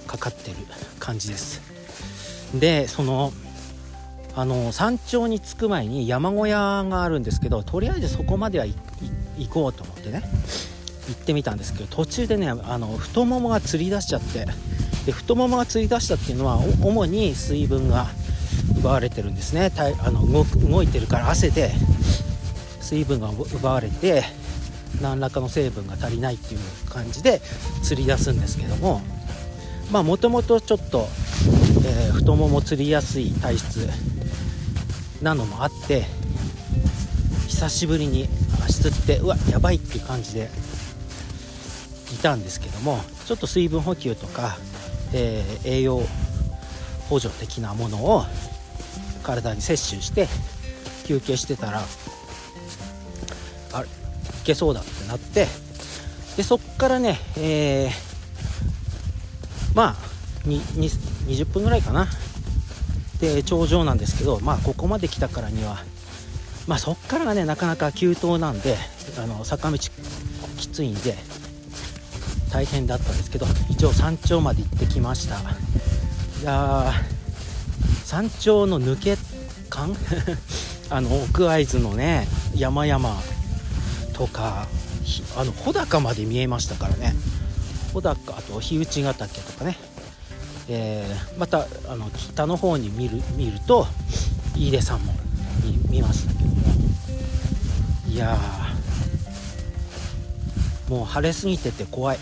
[0.07, 0.57] かかってる
[1.03, 1.61] 感じです。
[2.55, 3.33] でその
[4.35, 8.75] あの山頂に着く前に山小屋があるんですけどとりあえずそこまでは行
[9.51, 10.23] こうと思ってね
[11.09, 14.47] 行ってみたんですけど途中でねあの太ももがつり出しちゃって
[15.05, 18.07] で太ももがつり出したっていうのは主に水分が
[18.79, 19.71] 奪われてるんですね。
[19.77, 21.73] あの動動いてるから汗で
[22.81, 24.23] 水分が奪われて
[25.03, 27.43] 何らかの成分が足りないっていう感じで
[27.83, 29.03] 釣り出すんですけども
[29.93, 31.07] まあもともとちょっと、
[31.87, 33.89] えー、太もも釣りやすい体質
[35.21, 36.07] なのもあって
[37.47, 38.27] 久しぶりに
[38.65, 40.49] 足つってうわやばいっていう感じで
[42.15, 44.57] いたんですけどもちょっと水分補給とか、
[45.13, 46.01] えー、栄養
[47.11, 48.23] 補助的なものを
[49.23, 50.27] 体に摂取して
[51.05, 51.83] 休憩してたら
[53.75, 53.91] あれい
[54.45, 55.47] けそうだってなって
[56.39, 58.12] でそっからね、えー、
[59.75, 59.97] まあ
[60.47, 62.09] 20分ぐらいかな。
[63.21, 65.79] で頂上なんですけどまあここまで来たからには
[66.67, 68.77] まあそっからがねなかなか急登なんで
[69.17, 69.79] あの坂道
[70.59, 71.15] きついんで
[72.53, 75.37] 大変だったんですけど一応山頂まで行ってきました。
[75.39, 76.93] いや
[78.05, 79.17] 山頂の抜け
[79.71, 79.97] 感？
[80.91, 83.23] あの奥会津のね山々
[84.13, 84.67] とか
[85.37, 87.15] あの穂高まで見えましたからね。
[87.93, 89.77] 穂高あと日内ヶ岳とかね、
[90.69, 93.87] えー、またあの北の方に見る見ると
[94.57, 95.13] 飯出山も
[95.91, 96.63] 見ましたけども。
[98.09, 98.37] いや
[100.89, 102.19] もう晴れすぎてて怖い。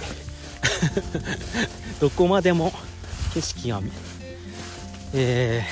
[2.01, 2.73] どこまでも
[3.35, 3.91] 景色が見
[5.13, 5.67] え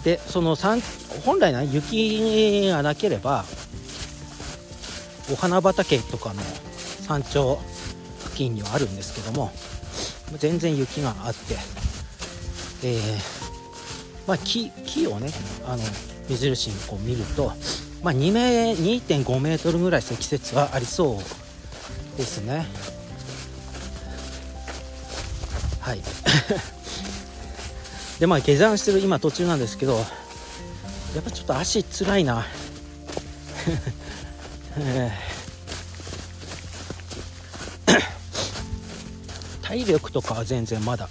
[0.00, 3.44] ー、でその本来な雪がなければ
[5.30, 6.42] お花畑とかの
[7.02, 7.60] 山頂
[8.24, 9.52] 付近にはあるんですけども
[10.38, 11.56] 全然雪があって、
[12.84, 13.00] えー、
[14.26, 15.30] まあ、木木をね
[15.66, 15.82] あの
[16.28, 17.52] 目印にこう見ると、
[18.02, 21.18] まあ、2メ2.5メートルぐらい積雪はありそう
[22.16, 22.66] ですね。
[25.80, 26.00] はい。
[28.20, 29.96] でまあ下山してる今途中なんですけど
[31.14, 32.46] やっぱちょっと足つらいな。
[39.72, 41.08] 体力とかは全然まだ。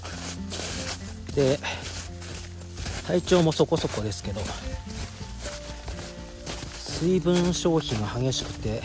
[1.34, 1.58] で
[3.08, 4.42] 体調もそこそこですけど
[6.78, 8.84] 水分消費が激しくて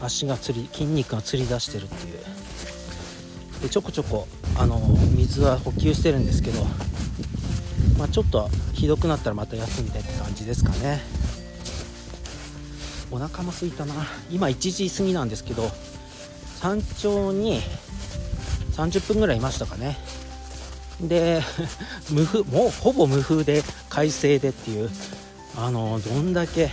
[0.00, 2.18] 足がつり筋肉がつり出してるっていう。
[3.62, 4.78] でちょこちょこあの
[5.16, 6.64] 水は補給してるんですけど
[7.98, 11.00] まあ、ちょっとひどくなったらまた休んでって感じですかね。
[13.10, 13.94] お腹も空いたな。
[14.30, 15.70] 今1時過ぎなんですけど
[16.60, 17.60] 山頂に
[18.76, 19.96] 30分ぐらいいましたかね。
[21.00, 21.42] で
[22.10, 24.90] 無風もうほぼ無風で快晴でっていう
[25.56, 26.70] あのどんだけ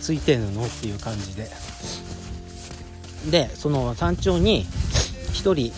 [0.00, 1.50] ついてるのっていう感じで。
[3.30, 4.66] でその山頂に
[5.34, 5.72] 1人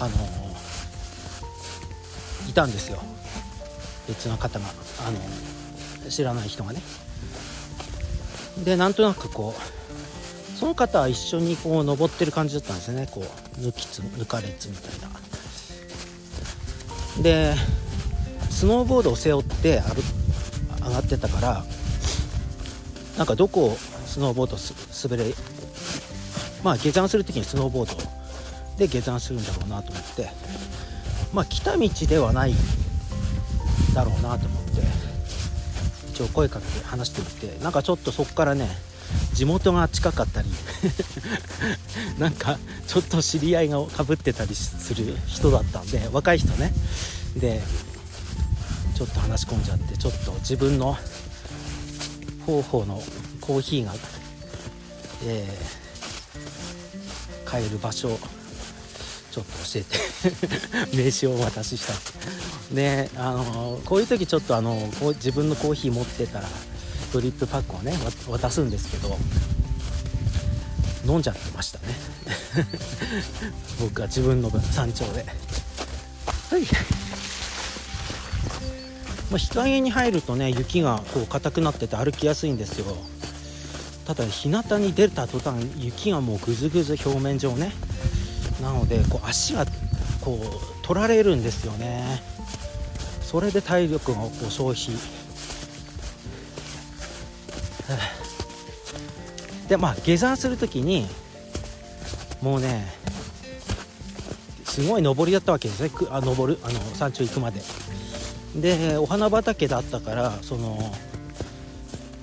[0.00, 0.56] あの
[2.48, 3.02] いたんですよ。
[4.08, 4.66] 別の方が。
[5.06, 6.82] あの知らない人がね。
[8.64, 9.77] でなんとなくこう
[10.58, 13.08] その方は一緒にこう登ってる感じだったんですよね。
[13.10, 13.24] こう
[13.60, 14.90] 抜きつ抜かれつみたい
[17.16, 17.22] な。
[17.22, 17.54] で
[18.50, 19.80] スノーボードを背負って
[20.84, 21.64] 上がってたから
[23.16, 24.56] なんかどこをスノーボード
[25.08, 25.34] 滑れ
[26.64, 27.94] まあ下山する時にスノーボード
[28.76, 30.28] で下山するんだろうなと思って。
[31.32, 32.54] まあ来た道ではない
[33.94, 34.80] だろうなと思って
[36.10, 38.66] 一応声かけて話してみてなんかちょっとそこからね
[39.38, 40.48] 地元が近かったり
[42.18, 46.72] なんかちょっと知り合いがかぶってたりする人だったんで若い人ね。
[47.36, 47.62] で
[48.96, 50.98] ちょっと話し込んじゃってちょっと自分の
[52.44, 53.00] 方法の
[53.40, 53.94] コーヒーが、
[55.24, 58.18] えー、買える場所を
[59.30, 59.82] ちょっと教え
[60.90, 61.94] て 名刺をお渡しした。
[62.74, 66.48] であのこういう時ちょっとあのこう自分のコーヒー持ってたら
[67.12, 67.92] ドリップパックをね
[68.28, 69.16] 渡すんですけど
[71.06, 71.84] 飲んじゃってましたね。
[73.80, 75.24] 僕は自分の分山頂で。
[76.50, 76.62] はい。
[79.30, 82.96] まあ、日陰に入るとね雪がこう硬くなってて歩きやすいんですよ。
[84.06, 87.72] ただ日向に出た途端雪がもうぐずぐず表面上ね。
[88.62, 89.66] なのでこう足が
[90.20, 92.22] こう取られるんですよね。
[93.22, 94.94] それで体力がこう消費
[99.68, 101.06] でまあ下山する時に
[102.40, 102.86] もうね
[104.64, 105.90] すごい登りだったわけですね。
[106.10, 107.60] あ登るあの山頂行くまで。
[108.56, 110.94] でお花畑だったからその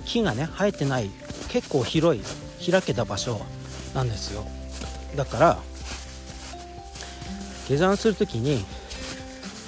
[0.06, 1.10] 木がね生えてない
[1.50, 2.24] 結構広い
[2.72, 3.42] 開けた場所
[3.94, 4.46] なんですよ。
[5.16, 5.58] だから
[7.68, 8.66] 下山する時に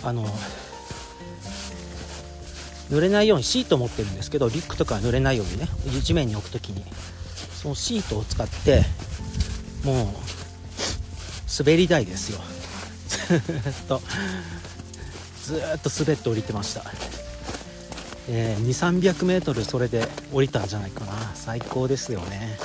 [0.04, 0.26] あの
[2.89, 5.67] 濡れないようにシート持ってるんですけどリュックとかは濡れないようにね
[6.02, 6.84] 地面に置く時に。
[7.58, 8.84] そのシートを使って
[9.84, 10.08] もう
[11.60, 12.39] 滑り台ですよ。
[13.28, 13.39] ずっ
[13.88, 14.00] と
[15.43, 16.84] ずっと滑って降りてました、
[18.30, 21.32] えー、2 3 0 0ルそれで降りたんじゃないかな。
[21.34, 22.60] 最高ですよね。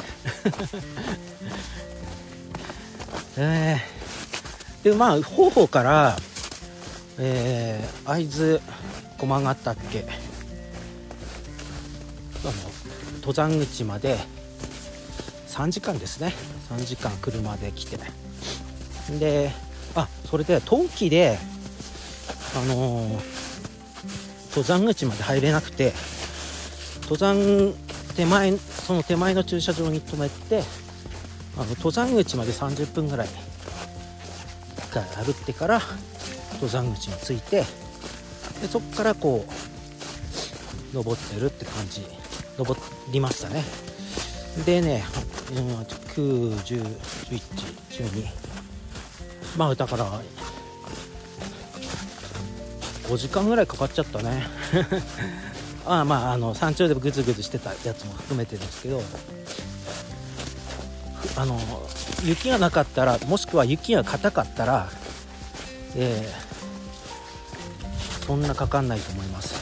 [3.38, 6.18] えー、でまあ方法から、
[7.18, 8.60] えー、会津
[9.22, 10.04] 駒ヶ岳
[12.42, 12.52] あの
[13.20, 14.18] 登山口まで
[15.46, 16.34] 3時間ですね。
[16.70, 17.98] 3時間車で来て。
[19.20, 19.52] で
[19.94, 21.38] あそれで冬季で
[22.56, 23.12] あのー、
[24.50, 25.92] 登山口まで入れなくて
[27.02, 27.74] 登山
[28.16, 30.64] 手前その手前の駐車場に止めて
[31.56, 35.80] あの登山口まで30分ぐらい1回歩ってから
[36.54, 37.81] 登山口に着いて
[38.62, 39.44] でそこからこ
[40.92, 42.06] う登ってるって感じ。
[42.58, 42.78] 登
[43.10, 43.64] りましたね。
[44.64, 45.04] でね、
[45.50, 46.82] うん、9、10、
[47.30, 47.40] 11、
[47.90, 48.26] 12
[49.56, 50.20] まあだから
[53.08, 54.46] 5時間ぐらいかかっちゃったね。
[55.84, 59.02] あまああの山頂でグズグズしてたやつも含めてですけど。
[61.34, 61.58] あの
[62.24, 64.88] 雪がなかったらもしくは雪が硬かったら、
[65.96, 66.28] え、
[68.26, 69.54] そんなかかんないと思います。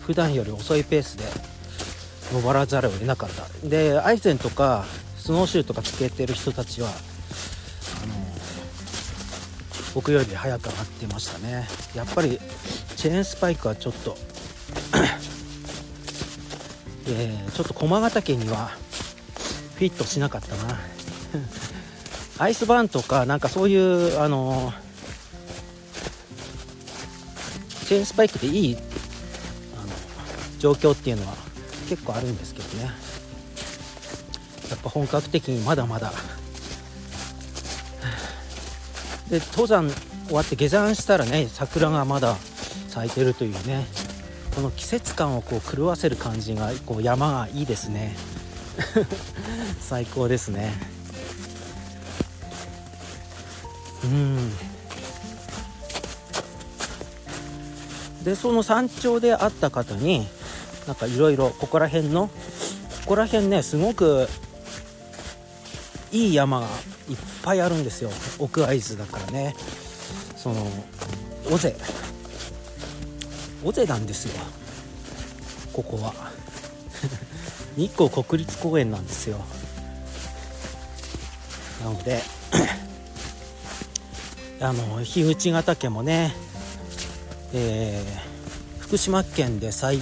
[0.00, 1.24] 普段より遅いペースで
[2.32, 3.46] 登らざるを得なかった。
[3.68, 4.84] でアイゼンとか
[5.18, 6.92] スノーシューとかつけてる人たちはあ
[8.06, 8.14] の
[9.94, 11.68] 僕より早く上がってましたね。
[11.94, 12.38] やっぱり
[12.96, 14.16] チェーンスパイクはちょっと
[17.08, 18.70] えー、ちょっと駒ヶ岳には
[19.74, 20.78] フィットしなかったな。
[22.38, 24.72] アイスバーンとかなんかそういうあの
[27.90, 29.88] チェーンスパイクでいいあの
[30.60, 31.34] 状況っていうのは
[31.88, 32.84] 結構あるんですけどね。
[34.70, 36.12] やっぱ本格的にまだまだ。
[39.28, 42.36] で登山終わって下山したらね桜がまだ
[42.90, 43.84] 咲いてるというね。
[44.54, 48.14] この季節感をこう狂わせる感じがこう山がいいですね。
[49.82, 50.80] 最高ですね。
[54.04, 54.69] うん。
[58.24, 60.26] でその山頂で会った方に
[60.86, 62.32] なんかいろいろここら辺のこ
[63.06, 64.28] こら辺ねすごく
[66.12, 66.66] いい山が
[67.08, 68.10] いっぱいあるんですよ。
[68.38, 69.54] 奥会津だからね。
[70.36, 70.66] その
[71.50, 71.74] 尾瀬。
[73.64, 74.40] 尾瀬なんですよ。
[75.72, 76.14] ここは。
[77.76, 79.38] 日光国立公園なんですよ。
[81.84, 82.22] なので
[84.60, 86.34] あの樋口ヶ岳もね、
[87.52, 89.98] えー、福島県で最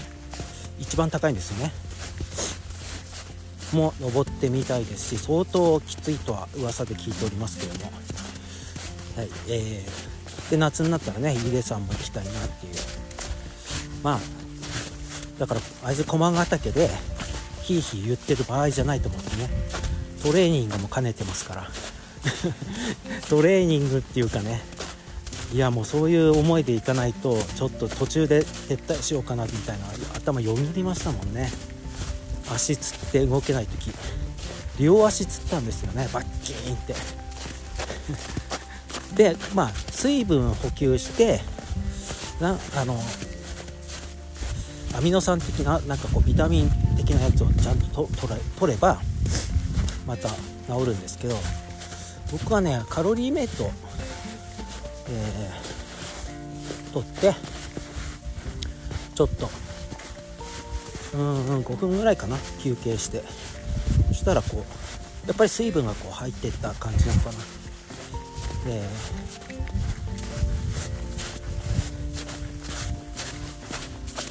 [0.79, 1.73] 一番高いんですよね。
[3.73, 7.93] も登ってみたいですし相当きついとは噂で聞いておりますけども、
[9.17, 12.73] はいえー、で夏になったらね井出山も行きたいなっていう。
[14.03, 14.21] まあ
[15.39, 16.89] だから会津駒ヶ岳で
[17.63, 19.51] ヒーヒー言ってる場合じゃないと思ってね。
[20.23, 21.71] トレーニングも兼ねてますから。
[23.29, 24.63] トレーニングっていうかね。
[25.53, 31.49] いやもうそういう思いでいかないとちょっと途中で撤退しようかなみたいな頭よぎりましたもんね。
[32.51, 33.91] 足つって動けない時。
[34.79, 36.09] 両足つったんですよね。
[36.13, 36.95] バッキーンって。
[39.17, 41.41] でまあ水分補給して
[42.41, 43.01] なあの
[44.95, 49.01] アミノ酸的ななんかこうビタミン的なやつをちゃんと取れ取れば
[50.07, 51.37] また治るんですけど
[52.33, 53.71] 僕はねカロリーメイト、
[55.11, 57.35] えー、取って
[59.15, 59.51] ちょっと
[61.15, 63.23] うんうん5分ぐらいかな休憩して。
[64.09, 64.65] そしたらこ
[65.25, 67.33] うやっぱり水分がこう入っていった感じなのかな。
[68.65, 68.83] で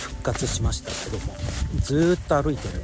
[0.01, 1.33] 復活しましたけども
[1.81, 2.83] ずっと歩いてる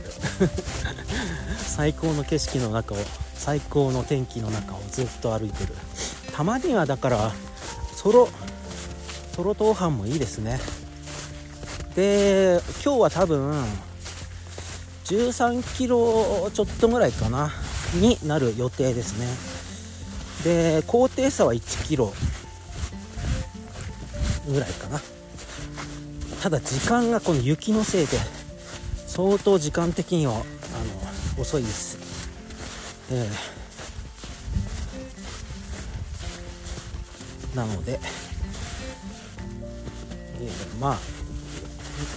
[1.60, 2.98] 最高の景色の中を
[3.36, 5.76] 最高の天気の中をずっと歩いてる。
[6.32, 7.32] たまにはだから
[8.04, 8.28] ソロ
[9.32, 10.60] ソロ登板もいいですね。
[11.96, 13.64] で今日は多分
[15.06, 17.50] 13キロちょっとぐらいかな
[17.96, 19.28] になる予定ですね。
[20.44, 22.14] で高低差は1キロ
[24.50, 25.00] ぐらいかな。
[26.42, 28.18] ただ時間がこの雪のせいで
[29.08, 30.36] 相当時間的にはあ
[31.38, 31.98] の遅いです。
[33.10, 33.63] えー、
[37.56, 38.00] なので、
[40.40, 40.98] えー、まあ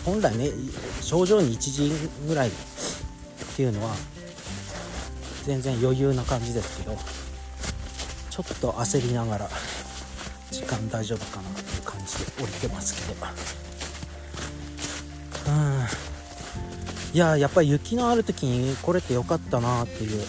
[0.04, 0.50] 本来ね
[1.00, 1.92] 症状に1時
[2.26, 2.52] ぐらいっ
[3.56, 3.94] ていうのは
[5.44, 6.96] 全然余裕な感じですけど
[8.30, 9.48] ちょっと焦りながら
[10.50, 13.26] 時間大丈夫かなっていう感じで降りてますけど。
[15.48, 15.86] うん。
[17.14, 20.22] いややっぱり雪のある時に来れてよかったなっていう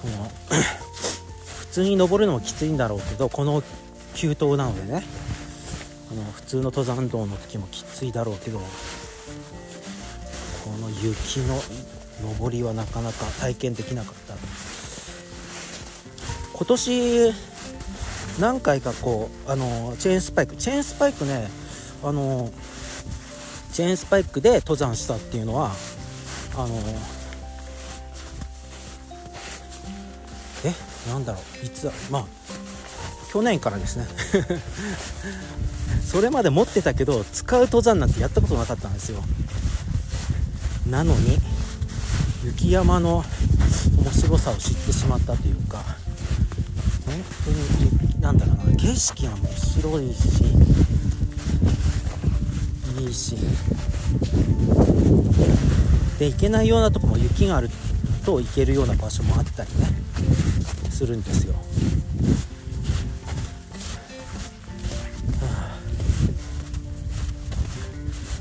[0.00, 0.30] その
[1.70, 3.62] 通に登るのもきついんだろうけどこの
[4.14, 5.02] 急登なのでね。
[6.10, 8.64] あの普通の登山道の時もきついだろうけどこ
[10.80, 11.62] の雪の
[12.32, 14.34] 登りはなかなか体験できなかった。
[16.52, 17.32] 今年
[18.40, 20.56] 何回かこうあのチェーンスパイク。
[20.56, 21.48] チェーンスパイクね
[22.02, 22.50] あの
[23.72, 25.70] チェーンスパイクで登山したっていうのは
[26.56, 26.68] あの
[31.06, 32.24] えなんだろういつまあ
[33.32, 34.06] 去年からですね。
[36.04, 39.22] それまで持ってたけど使う登山なんてやったことなかったんですよ。
[40.88, 41.38] なのに
[42.44, 43.24] 雪山の
[44.02, 45.84] 面白さを知ってしまったというか
[47.06, 50.44] 本当になんだろうな景色が面白いし
[52.98, 53.36] いいし
[56.18, 57.70] で行けないようなとこも雪がある
[58.24, 60.09] と行けるような場所もあったりね。
[61.00, 61.54] するんですよ。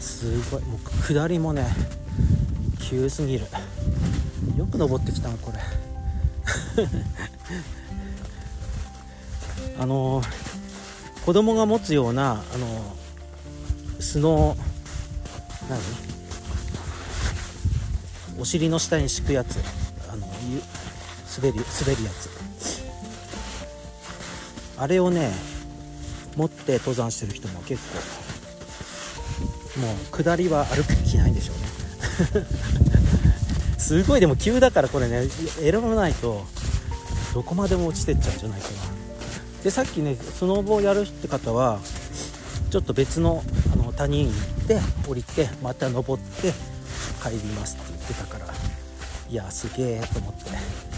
[0.01, 0.61] すごい。
[0.63, 1.65] もう下りもね
[2.81, 3.45] 急すぎる。
[4.57, 5.59] よく登ってきたのこれ。
[9.79, 10.21] あの
[11.25, 12.93] 子供が持つようなあの
[14.01, 14.57] スノー
[15.69, 15.79] 何？
[18.37, 19.59] お尻の下に敷くやつ。
[20.11, 20.33] あの滑
[21.53, 22.38] り滑るやつ。
[24.79, 25.31] あれをね
[26.37, 27.83] 持って登山してる人も結
[29.75, 32.45] 構もう下りは歩く気ないんでしょうね。
[33.77, 35.27] すごいでも急だからこれね
[35.59, 36.45] 選ばないと
[37.33, 38.75] どこまでも落ちてっちゃうんじゃないかな。
[39.63, 41.79] でさっきねスノーボをやるって方は
[42.69, 46.53] ちょっと別のあの谷に行って降りてまた登って
[47.21, 48.53] 帰りますって言ってたから
[49.29, 50.88] いやすげえと思って。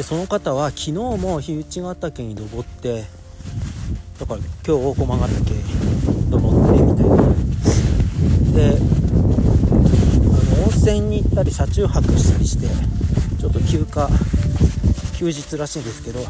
[0.00, 3.04] でその方は昨日も日内ヶ岳に登って
[4.18, 5.52] だから今日大駒ヶ岳
[6.30, 7.16] 登ってみたいな。
[8.54, 8.80] であ
[10.56, 12.66] の温泉に行ったり車中泊したりして
[13.38, 14.08] ちょっと休暇
[15.18, 16.20] 休日らしいんですけど、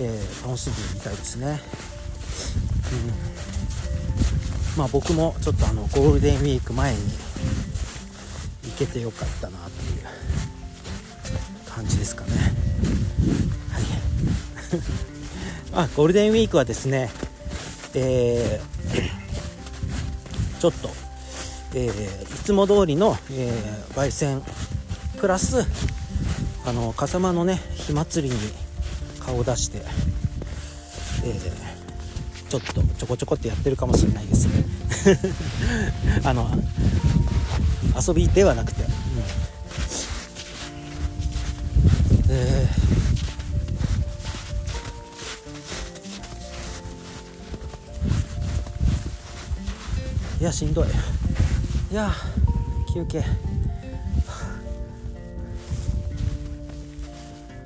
[0.00, 1.60] えー、楽しんでみたいですね、
[4.76, 4.78] うん。
[4.78, 7.00] まあ僕もちょっとあのゴールデンウィーク前に
[8.62, 9.81] 行けてよかったなっていう
[11.82, 12.30] 感じですかね。
[13.70, 13.82] はい。
[15.74, 17.10] あゴールデンウィークはですね
[17.94, 20.90] えー、 ちょっと、
[21.74, 24.42] えー、いつも通りの、えー、焙煎
[25.18, 25.66] プラス
[26.64, 28.40] あの笠間のね火祭りに
[29.20, 29.82] 顔を出して、
[31.24, 31.40] え、
[32.48, 34.48] ちょっとちょこちょこってやってるかもしれないです
[36.24, 36.50] あの
[38.06, 38.84] 遊びではなくて、
[42.32, 42.66] うん、え、
[50.40, 50.86] いやしんどい。
[51.90, 52.10] いや
[52.94, 53.22] 休憩。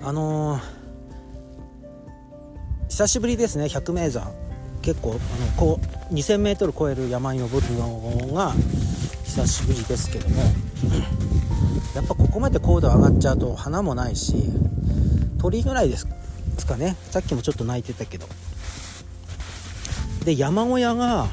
[0.02, 0.60] あのー、
[2.88, 4.32] 久しぶりですね百名山。
[4.82, 5.20] 結構あの
[5.56, 8.52] こう 2000m 超える山に登るのが
[9.24, 10.42] 久しぶりですけども。
[12.36, 14.34] ここまで高度上がっちゃうと花もないし
[15.40, 16.06] 鳥ぐらいです
[16.66, 16.94] かね。
[17.10, 18.26] さっきもちょっと鳴いてたけど。
[20.26, 21.28] で山小屋が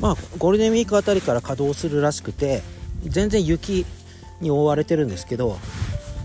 [0.00, 2.62] まあゴールデンウィークあたりから稼働するらしくて
[3.04, 3.84] 全然雪
[4.40, 5.58] に覆われてるんですけど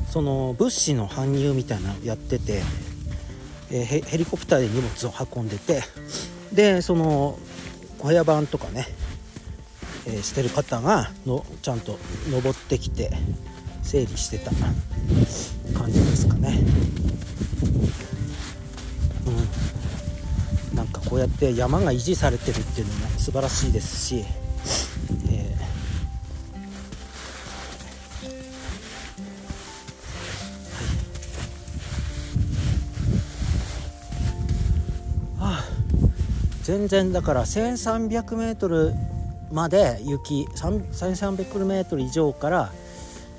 [0.10, 2.62] その物資の搬入みたいなのやってて、
[3.72, 5.82] え、ヘリコプターで荷物を運んでて
[6.54, 7.38] でその
[8.00, 8.86] 小屋版とかね、
[10.06, 12.00] え、してる方がのちゃんと
[12.32, 13.12] 登ってきて
[13.88, 16.60] 整理してた感じですかね。
[20.72, 24.26] うん、なんかこうやって山が維持されてるっていうのも素晴らしいですし
[25.30, 35.64] えーはい、あ
[36.64, 38.96] 全然だから 1300m
[39.54, 42.70] まで雪 1300m 以上から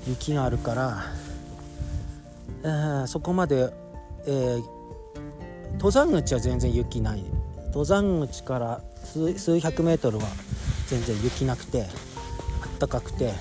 [0.08, 1.04] 雪があるから、
[2.62, 3.72] えー、そこまで、
[4.26, 4.62] えー、
[5.74, 7.24] 登山口は全然雪ない。
[7.66, 10.24] 登山口から数百メートルは
[10.86, 11.88] 全然雪なくてあっ
[12.78, 13.34] たかくて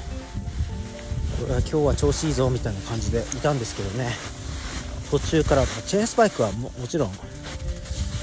[1.40, 4.12] これは今日は調子いいぞみたいな感じでいたんですけどね。
[5.10, 7.12] 途中からチェーンスパイクはももちろん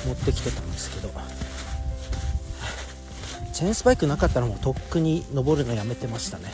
[0.06, 1.10] 持ってきてたんですけど。
[3.54, 6.52] チェーンスパイクなかったらもうとっくに登るのやめてましたね。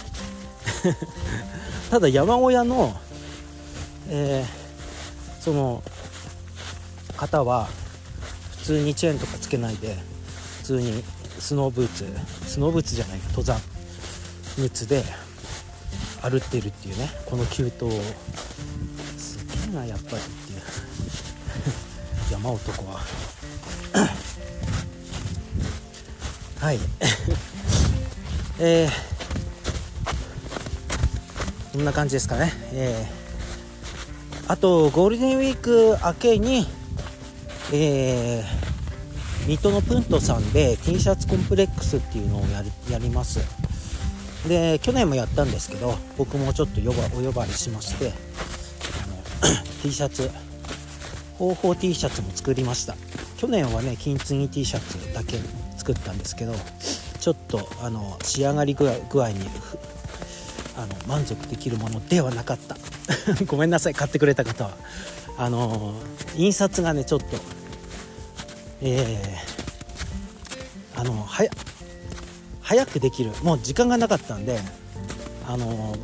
[1.90, 2.94] ただ山小屋の、
[4.08, 5.82] えー、その
[7.16, 7.68] 方は
[8.58, 9.96] 普通にチェーンとかつけないで
[10.58, 11.02] 普通に
[11.40, 12.06] スノーブーツ
[12.46, 13.58] スノーブーツじゃないか登山
[14.56, 15.02] 靴で
[16.22, 17.90] 歩ってるっていうねこの急登を。
[19.16, 19.38] す
[19.68, 20.60] げえなやっぱりっていう。
[22.30, 23.00] 山男は。
[26.60, 26.78] はい。
[28.60, 29.19] えー、
[31.72, 32.52] こんな感じですかね。
[32.72, 36.66] えー、あとゴールデンウィーク明けに
[37.72, 43.38] えー、水戸のプントさんで T シャツコンプレックスっていうのをやりやります。
[44.48, 48.12] で去年もやったんですけど僕もちょっと呼ばお呼ばれしまして
[49.04, 50.30] あの T シャツ
[51.38, 52.96] 方法 T シャツも作りました。
[53.36, 55.38] 去年はね金継ぎ T シャツだけ
[55.76, 56.54] 作ったんですけど
[57.20, 59.48] ちょっとあの仕上がり具合具合に
[60.80, 62.76] あの満足できるものではなかった。
[63.46, 63.94] ごめんなさい。
[63.94, 64.70] 買ってくれた方は。
[65.36, 65.94] あの
[66.36, 67.26] 印刷がねちょっと
[68.82, 71.50] えー、あのはや
[72.62, 73.32] 早くできる。
[73.42, 74.58] もう時間がなかったんで
[75.46, 75.96] あの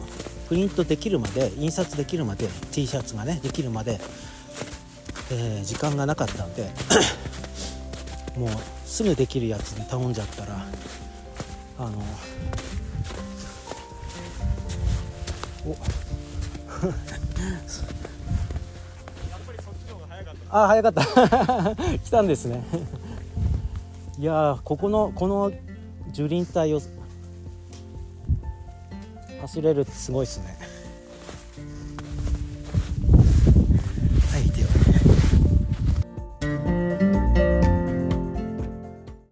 [0.49, 3.99] プリントできるまで印刷できるまで T シャツがねできるまで、
[5.31, 6.70] えー、時間がなかったんで
[8.37, 8.51] もう
[8.85, 10.66] すぐできるやつに頼んじゃったら
[11.79, 12.03] あの
[15.66, 15.76] お。
[20.50, 21.02] あ早かった。
[22.04, 22.62] 来たんですね。
[24.18, 25.52] いやここのこの
[26.12, 26.80] 樹林帯を
[29.42, 30.56] 走れるってすごいっすね